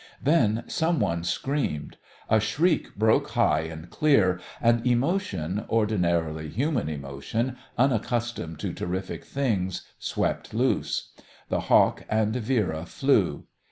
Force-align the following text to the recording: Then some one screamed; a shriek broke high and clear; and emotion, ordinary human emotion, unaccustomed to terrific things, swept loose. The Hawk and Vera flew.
Then 0.19 0.63
some 0.65 0.99
one 0.99 1.23
screamed; 1.23 1.97
a 2.27 2.39
shriek 2.39 2.95
broke 2.95 3.29
high 3.33 3.65
and 3.69 3.87
clear; 3.91 4.39
and 4.59 4.83
emotion, 4.83 5.63
ordinary 5.67 6.49
human 6.49 6.89
emotion, 6.89 7.55
unaccustomed 7.77 8.57
to 8.61 8.73
terrific 8.73 9.23
things, 9.23 9.83
swept 9.99 10.55
loose. 10.55 11.11
The 11.49 11.59
Hawk 11.69 12.03
and 12.09 12.35
Vera 12.35 12.87
flew. 12.87 13.43